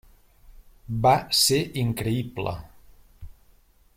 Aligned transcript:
Va 1.05 1.11
ser 1.41 1.59
increïble. 1.83 2.57